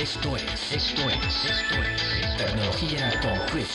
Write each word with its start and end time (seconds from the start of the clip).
Esto 0.00 0.36
es, 0.36 0.44
esto 0.72 1.02
es, 1.10 1.50
esto 1.50 1.74
es 1.74 2.36
Tecnología 2.36 3.10
con 3.20 3.32
Chris. 3.50 3.66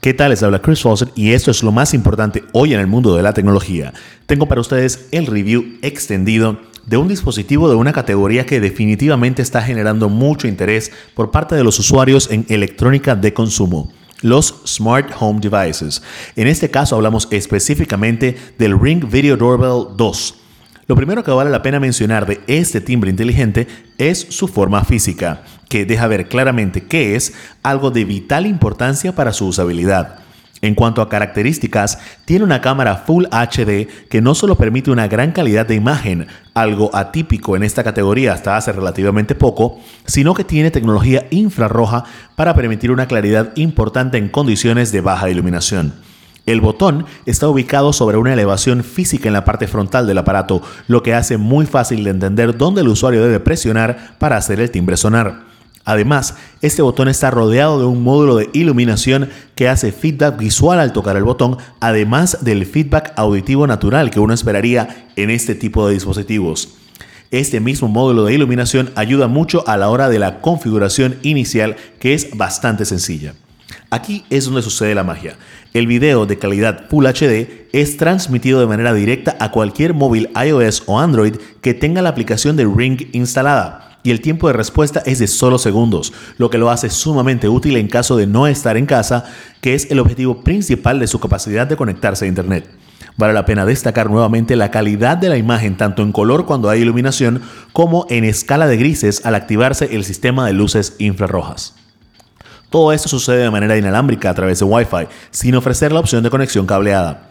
¿Qué 0.00 0.14
tal? 0.14 0.30
Les 0.30 0.40
habla 0.44 0.62
Chris 0.62 0.82
Fawcett 0.82 1.10
y 1.18 1.32
esto 1.32 1.50
es 1.50 1.64
lo 1.64 1.72
más 1.72 1.92
importante 1.92 2.44
hoy 2.52 2.74
en 2.74 2.80
el 2.80 2.86
mundo 2.86 3.16
de 3.16 3.24
la 3.24 3.32
tecnología. 3.32 3.92
Tengo 4.26 4.46
para 4.46 4.60
ustedes 4.60 5.08
el 5.10 5.26
review 5.26 5.78
extendido 5.82 6.60
de 6.86 6.96
un 6.96 7.08
dispositivo 7.08 7.68
de 7.68 7.74
una 7.74 7.92
categoría 7.92 8.46
que 8.46 8.60
definitivamente 8.60 9.42
está 9.42 9.60
generando 9.60 10.08
mucho 10.08 10.46
interés 10.46 10.92
por 11.14 11.32
parte 11.32 11.56
de 11.56 11.64
los 11.64 11.80
usuarios 11.80 12.30
en 12.30 12.46
electrónica 12.48 13.16
de 13.16 13.34
consumo 13.34 13.90
los 14.22 14.62
Smart 14.66 15.10
Home 15.18 15.40
Devices. 15.40 16.02
En 16.36 16.46
este 16.46 16.70
caso 16.70 16.94
hablamos 16.94 17.26
específicamente 17.30 18.36
del 18.58 18.78
Ring 18.78 19.10
Video 19.10 19.34
Doorbell 19.36 19.96
2. 19.96 20.39
Lo 20.90 20.96
primero 20.96 21.22
que 21.22 21.30
vale 21.30 21.50
la 21.50 21.62
pena 21.62 21.78
mencionar 21.78 22.26
de 22.26 22.40
este 22.48 22.80
timbre 22.80 23.10
inteligente 23.10 23.68
es 23.96 24.26
su 24.30 24.48
forma 24.48 24.82
física, 24.82 25.44
que 25.68 25.84
deja 25.86 26.08
ver 26.08 26.26
claramente 26.26 26.82
que 26.82 27.14
es 27.14 27.32
algo 27.62 27.92
de 27.92 28.04
vital 28.04 28.44
importancia 28.44 29.14
para 29.14 29.32
su 29.32 29.46
usabilidad. 29.46 30.16
En 30.62 30.74
cuanto 30.74 31.00
a 31.00 31.08
características, 31.08 32.00
tiene 32.24 32.44
una 32.44 32.60
cámara 32.60 33.04
Full 33.06 33.26
HD 33.26 33.86
que 34.08 34.20
no 34.20 34.34
solo 34.34 34.56
permite 34.56 34.90
una 34.90 35.06
gran 35.06 35.30
calidad 35.30 35.64
de 35.64 35.76
imagen, 35.76 36.26
algo 36.54 36.90
atípico 36.92 37.54
en 37.54 37.62
esta 37.62 37.84
categoría 37.84 38.32
hasta 38.32 38.56
hace 38.56 38.72
relativamente 38.72 39.36
poco, 39.36 39.78
sino 40.06 40.34
que 40.34 40.42
tiene 40.42 40.72
tecnología 40.72 41.24
infrarroja 41.30 42.02
para 42.34 42.56
permitir 42.56 42.90
una 42.90 43.06
claridad 43.06 43.52
importante 43.54 44.18
en 44.18 44.28
condiciones 44.28 44.90
de 44.90 45.02
baja 45.02 45.30
iluminación. 45.30 46.09
El 46.46 46.60
botón 46.60 47.06
está 47.26 47.48
ubicado 47.48 47.92
sobre 47.92 48.16
una 48.16 48.32
elevación 48.32 48.82
física 48.82 49.28
en 49.28 49.34
la 49.34 49.44
parte 49.44 49.66
frontal 49.66 50.06
del 50.06 50.18
aparato, 50.18 50.62
lo 50.88 51.02
que 51.02 51.14
hace 51.14 51.36
muy 51.36 51.66
fácil 51.66 52.02
de 52.04 52.10
entender 52.10 52.56
dónde 52.56 52.80
el 52.80 52.88
usuario 52.88 53.22
debe 53.22 53.40
presionar 53.40 54.16
para 54.18 54.36
hacer 54.36 54.60
el 54.60 54.70
timbre 54.70 54.96
sonar. 54.96 55.50
Además, 55.84 56.34
este 56.60 56.82
botón 56.82 57.08
está 57.08 57.30
rodeado 57.30 57.78
de 57.78 57.86
un 57.86 58.02
módulo 58.02 58.36
de 58.36 58.50
iluminación 58.52 59.30
que 59.54 59.68
hace 59.68 59.92
feedback 59.92 60.38
visual 60.38 60.78
al 60.78 60.92
tocar 60.92 61.16
el 61.16 61.24
botón, 61.24 61.56
además 61.80 62.38
del 62.42 62.66
feedback 62.66 63.12
auditivo 63.16 63.66
natural 63.66 64.10
que 64.10 64.20
uno 64.20 64.34
esperaría 64.34 65.08
en 65.16 65.30
este 65.30 65.54
tipo 65.54 65.86
de 65.86 65.94
dispositivos. 65.94 66.76
Este 67.30 67.60
mismo 67.60 67.88
módulo 67.88 68.24
de 68.24 68.34
iluminación 68.34 68.90
ayuda 68.94 69.28
mucho 69.28 69.66
a 69.68 69.76
la 69.76 69.88
hora 69.88 70.08
de 70.08 70.18
la 70.18 70.40
configuración 70.40 71.16
inicial 71.22 71.76
que 71.98 72.12
es 72.12 72.36
bastante 72.36 72.84
sencilla. 72.84 73.34
Aquí 73.92 74.24
es 74.30 74.44
donde 74.44 74.62
sucede 74.62 74.94
la 74.94 75.02
magia. 75.02 75.36
El 75.74 75.88
video 75.88 76.24
de 76.24 76.38
calidad 76.38 76.88
Full 76.88 77.06
HD 77.06 77.66
es 77.72 77.96
transmitido 77.96 78.60
de 78.60 78.68
manera 78.68 78.94
directa 78.94 79.36
a 79.40 79.50
cualquier 79.50 79.94
móvil 79.94 80.30
iOS 80.46 80.84
o 80.86 81.00
Android 81.00 81.34
que 81.60 81.74
tenga 81.74 82.00
la 82.00 82.10
aplicación 82.10 82.56
de 82.56 82.70
Ring 82.72 83.08
instalada 83.12 83.98
y 84.04 84.12
el 84.12 84.20
tiempo 84.20 84.46
de 84.46 84.52
respuesta 84.52 85.02
es 85.04 85.18
de 85.18 85.26
solo 85.26 85.58
segundos, 85.58 86.12
lo 86.38 86.50
que 86.50 86.58
lo 86.58 86.70
hace 86.70 86.88
sumamente 86.88 87.48
útil 87.48 87.76
en 87.76 87.88
caso 87.88 88.16
de 88.16 88.28
no 88.28 88.46
estar 88.46 88.76
en 88.76 88.86
casa, 88.86 89.24
que 89.60 89.74
es 89.74 89.90
el 89.90 89.98
objetivo 89.98 90.42
principal 90.42 91.00
de 91.00 91.08
su 91.08 91.18
capacidad 91.18 91.66
de 91.66 91.76
conectarse 91.76 92.24
a 92.24 92.28
Internet. 92.28 92.70
Vale 93.16 93.34
la 93.34 93.44
pena 93.44 93.66
destacar 93.66 94.08
nuevamente 94.08 94.54
la 94.54 94.70
calidad 94.70 95.18
de 95.18 95.28
la 95.28 95.36
imagen 95.36 95.76
tanto 95.76 96.02
en 96.02 96.12
color 96.12 96.46
cuando 96.46 96.70
hay 96.70 96.80
iluminación 96.80 97.42
como 97.72 98.06
en 98.08 98.24
escala 98.24 98.68
de 98.68 98.76
grises 98.76 99.26
al 99.26 99.34
activarse 99.34 99.96
el 99.96 100.04
sistema 100.04 100.46
de 100.46 100.52
luces 100.52 100.94
infrarrojas. 100.98 101.74
Todo 102.70 102.92
esto 102.92 103.08
sucede 103.08 103.42
de 103.42 103.50
manera 103.50 103.76
inalámbrica 103.76 104.30
a 104.30 104.34
través 104.34 104.60
de 104.60 104.64
Wi-Fi, 104.64 105.08
sin 105.32 105.56
ofrecer 105.56 105.90
la 105.90 106.00
opción 106.00 106.22
de 106.22 106.30
conexión 106.30 106.66
cableada. 106.66 107.30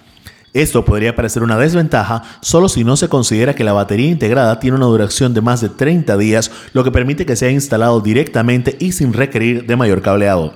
Esto 0.54 0.84
podría 0.84 1.16
parecer 1.16 1.44
una 1.44 1.58
desventaja 1.58 2.24
solo 2.42 2.70
si 2.70 2.84
no 2.84 2.98
se 2.98 3.08
considera 3.08 3.54
que 3.54 3.64
la 3.64 3.72
batería 3.72 4.10
integrada 4.10 4.60
tiene 4.60 4.78
una 4.78 4.88
duración 4.88 5.34
de 5.34 5.42
más 5.42 5.62
de 5.62 5.70
30 5.70 6.18
días, 6.18 6.52
lo 6.74 6.84
que 6.84 6.92
permite 6.92 7.26
que 7.26 7.36
sea 7.36 7.52
instalado 7.52 8.02
directamente 8.02 8.76
y 8.80 8.92
sin 8.92 9.14
requerir 9.14 9.66
de 9.66 9.76
mayor 9.76 10.02
cableado. 10.02 10.54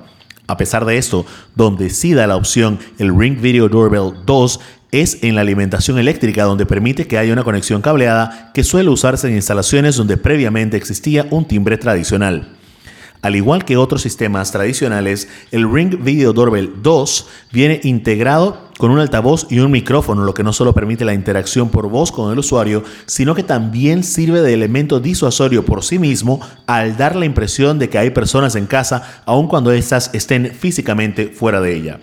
A 0.48 0.58
pesar 0.58 0.84
de 0.84 0.98
esto, 0.98 1.26
donde 1.56 1.90
sí 1.90 2.14
da 2.14 2.28
la 2.28 2.36
opción 2.36 2.80
el 2.98 3.18
Ring 3.18 3.40
Video 3.40 3.70
Doorbell 3.70 4.14
2 4.26 4.60
es 4.92 5.20
en 5.24 5.36
la 5.36 5.42
alimentación 5.42 5.98
eléctrica 5.98 6.44
donde 6.44 6.66
permite 6.66 7.08
que 7.08 7.18
haya 7.18 7.32
una 7.32 7.44
conexión 7.44 7.82
cableada 7.82 8.52
que 8.54 8.64
suele 8.64 8.90
usarse 8.90 9.28
en 9.28 9.36
instalaciones 9.36 9.96
donde 9.96 10.18
previamente 10.18 10.76
existía 10.76 11.26
un 11.32 11.46
timbre 11.46 11.78
tradicional. 11.78 12.58
Al 13.24 13.38
igual 13.38 13.64
que 13.64 13.78
otros 13.78 14.02
sistemas 14.02 14.52
tradicionales, 14.52 15.30
el 15.52 15.72
Ring 15.72 16.04
Video 16.04 16.34
Doorbell 16.34 16.74
2 16.84 17.28
viene 17.54 17.80
integrado 17.84 18.58
con 18.78 18.92
un 18.92 19.00
altavoz 19.00 19.48
y 19.50 19.60
un 19.60 19.72
micrófono, 19.72 20.26
lo 20.26 20.34
que 20.34 20.44
no 20.44 20.52
solo 20.52 20.74
permite 20.74 21.06
la 21.06 21.14
interacción 21.14 21.70
por 21.70 21.88
voz 21.88 22.12
con 22.12 22.34
el 22.34 22.40
usuario, 22.40 22.84
sino 23.06 23.34
que 23.34 23.44
también 23.44 24.04
sirve 24.04 24.42
de 24.42 24.54
elemento 24.54 25.00
disuasorio 25.00 25.64
por 25.64 25.86
sí 25.86 26.00
mismo 26.00 26.42
al 26.68 26.98
dar 26.98 27.16
la 27.16 27.24
impresión 27.24 27.80
de 27.80 27.88
que 27.88 27.98
hay 27.98 28.10
personas 28.10 28.58
en 28.58 28.66
casa, 28.66 29.22
aun 29.26 29.48
cuando 29.48 29.72
éstas 29.72 30.10
estén 30.12 30.52
físicamente 30.54 31.30
fuera 31.30 31.62
de 31.62 31.76
ella 31.78 32.00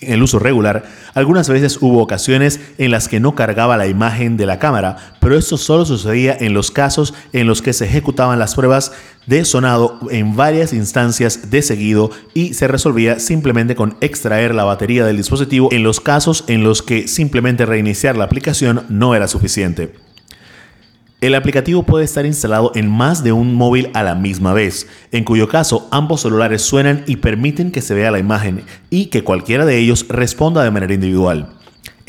en 0.00 0.12
el 0.14 0.22
uso 0.22 0.38
regular, 0.38 0.84
algunas 1.14 1.48
veces 1.48 1.78
hubo 1.80 2.02
ocasiones 2.02 2.60
en 2.78 2.90
las 2.90 3.08
que 3.08 3.20
no 3.20 3.34
cargaba 3.34 3.76
la 3.76 3.86
imagen 3.86 4.36
de 4.36 4.46
la 4.46 4.58
cámara, 4.58 4.96
pero 5.20 5.36
esto 5.36 5.56
solo 5.56 5.84
sucedía 5.84 6.36
en 6.38 6.54
los 6.54 6.70
casos 6.70 7.14
en 7.32 7.46
los 7.46 7.62
que 7.62 7.72
se 7.72 7.86
ejecutaban 7.86 8.38
las 8.38 8.54
pruebas 8.54 8.92
de 9.26 9.44
sonado 9.44 9.98
en 10.10 10.36
varias 10.36 10.72
instancias 10.72 11.50
de 11.50 11.62
seguido 11.62 12.10
y 12.34 12.54
se 12.54 12.68
resolvía 12.68 13.18
simplemente 13.18 13.76
con 13.76 13.96
extraer 14.00 14.54
la 14.54 14.64
batería 14.64 15.04
del 15.04 15.16
dispositivo 15.16 15.68
en 15.72 15.82
los 15.82 16.00
casos 16.00 16.44
en 16.48 16.64
los 16.64 16.82
que 16.82 17.06
simplemente 17.06 17.66
reiniciar 17.66 18.16
la 18.16 18.24
aplicación 18.24 18.84
no 18.88 19.14
era 19.14 19.28
suficiente. 19.28 20.09
El 21.20 21.34
aplicativo 21.34 21.82
puede 21.82 22.06
estar 22.06 22.24
instalado 22.24 22.72
en 22.74 22.88
más 22.88 23.22
de 23.22 23.32
un 23.32 23.54
móvil 23.54 23.90
a 23.92 24.02
la 24.02 24.14
misma 24.14 24.54
vez, 24.54 24.88
en 25.12 25.22
cuyo 25.22 25.48
caso 25.48 25.86
ambos 25.90 26.22
celulares 26.22 26.62
suenan 26.62 27.04
y 27.06 27.16
permiten 27.16 27.72
que 27.72 27.82
se 27.82 27.92
vea 27.92 28.10
la 28.10 28.18
imagen 28.18 28.64
y 28.88 29.06
que 29.06 29.22
cualquiera 29.22 29.66
de 29.66 29.76
ellos 29.76 30.06
responda 30.08 30.64
de 30.64 30.70
manera 30.70 30.94
individual. 30.94 31.59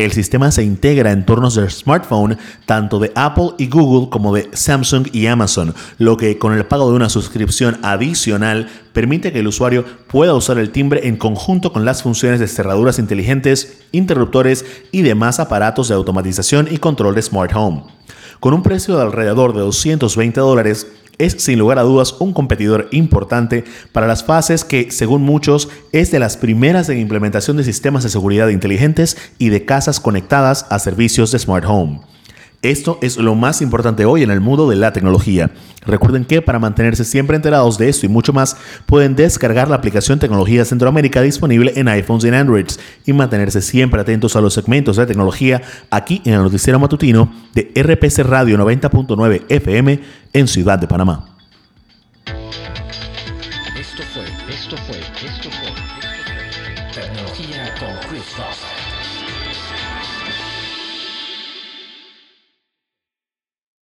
El 0.04 0.14
sistema 0.14 0.50
se 0.50 0.64
integra 0.64 1.12
en 1.12 1.20
entornos 1.20 1.54
de 1.54 1.70
smartphone 1.70 2.36
tanto 2.66 2.98
de 2.98 3.12
Apple 3.14 3.52
y 3.60 3.68
Google 3.68 4.10
como 4.10 4.34
de 4.34 4.50
Samsung 4.52 5.08
y 5.14 5.28
Amazon, 5.28 5.76
lo 6.00 6.18
que 6.18 6.40
con 6.40 6.54
el 6.54 6.66
pago 6.66 6.90
de 6.90 6.96
una 6.96 7.08
suscripción 7.08 7.78
adicional 7.84 8.68
permite 8.94 9.32
que 9.32 9.42
el 9.42 9.48
usuario 9.48 9.86
pueda 10.08 10.34
usar 10.34 10.58
el 10.58 10.72
timbre 10.72 11.08
en 11.08 11.18
conjunto 11.18 11.72
con 11.72 11.86
las 11.86 12.02
funciones 12.02 12.40
de 12.40 12.48
cerraduras 12.48 12.98
inteligentes, 12.98 13.84
interruptores 13.92 14.66
y 14.92 15.04
demás 15.04 15.40
aparatos 15.40 15.88
de 15.88 15.94
automatización 15.94 16.68
y 16.72 16.80
control 16.80 17.14
de 17.14 17.22
Smart 17.22 17.52
Home. 17.54 17.84
Con 18.40 18.56
un 18.56 18.64
precio 18.64 18.96
de 18.96 19.04
alrededor 19.04 19.54
de 19.54 19.60
220 19.60 20.40
dólares, 20.40 20.88
es 21.18 21.34
sin 21.34 21.60
lugar 21.60 21.80
a 21.80 21.84
dudas 21.84 22.16
un 22.20 22.34
competidor 22.34 22.88
importante 22.92 23.64
para 23.92 24.08
las 24.08 24.24
fases 24.24 24.64
que, 24.64 24.92
según 24.92 25.22
muchos, 25.22 25.70
es 25.92 26.12
de 26.12 26.20
las 26.20 26.38
primeras 26.38 26.90
en 26.90 27.00
implementación 27.00 27.58
de 27.58 27.64
sistemas 27.64 28.04
de 28.04 28.10
seguridad 28.10 28.50
inteligentes 28.50 29.18
y 29.38 29.50
de 29.50 29.66
casas 29.66 30.00
conectadas 30.00 30.66
a 30.70 30.80
servicios 30.80 31.32
de 31.32 31.40
Smart 31.40 31.66
Home. 31.68 32.11
Esto 32.62 33.00
es 33.02 33.18
lo 33.18 33.34
más 33.34 33.64
importante 33.64 34.06
hoy 34.06 34.22
en 34.22 34.30
el 34.30 34.40
mundo 34.40 34.70
de 34.70 34.76
la 34.76 34.94
tecnología. 34.94 35.50
Recuerden 35.84 36.26
que 36.26 36.44
para 36.44 36.60
mantenerse 36.60 37.04
siempre 37.04 37.36
enterados 37.36 37.80
de 37.80 37.90
esto 37.90 38.06
y 38.06 38.10
mucho 38.10 38.34
más, 38.34 38.56
pueden 38.86 39.16
descargar 39.16 39.68
la 39.68 39.78
aplicación 39.78 40.20
Tecnología 40.20 40.64
Centroamérica 40.64 41.24
disponible 41.24 41.74
en 41.76 41.88
iPhones 41.88 42.24
y 42.24 42.28
en 42.28 42.36
Androids 42.36 42.80
y 43.04 43.14
mantenerse 43.14 43.64
siempre 43.64 44.00
atentos 44.00 44.36
a 44.36 44.42
los 44.42 44.54
segmentos 44.54 44.98
de 44.98 45.08
tecnología 45.08 45.60
aquí 45.90 46.22
en 46.24 46.36
el 46.36 46.44
noticiero 46.44 46.78
matutino 46.78 47.34
de 47.56 47.72
RPC 47.76 48.20
Radio 48.20 48.60
90.9 48.60 49.42
FM 49.50 50.00
en 50.32 50.48
Ciudad 50.48 50.78
de 50.78 50.88
Panamá. 50.88 51.36
Esto 53.76 54.04
fue, 54.14 54.24
esto 54.54 54.78
fue, 54.78 55.00
esto 55.00 55.50
fue, 55.50 55.72
Tecnología 56.94 57.74
con 57.80 57.90
Chris 58.08 58.24
Foster. 58.26 58.81